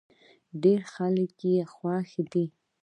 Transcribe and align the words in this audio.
ډېری 0.61 0.85
خلک 0.93 1.33
يې 1.51 1.57
خوښ 1.73 2.09
دی. 2.31 2.45